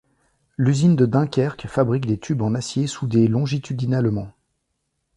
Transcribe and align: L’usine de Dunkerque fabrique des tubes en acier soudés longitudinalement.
L’usine 0.57 0.95
de 0.95 1.05
Dunkerque 1.05 1.67
fabrique 1.67 2.07
des 2.07 2.17
tubes 2.17 2.41
en 2.41 2.55
acier 2.55 2.87
soudés 2.87 3.27
longitudinalement. 3.27 4.33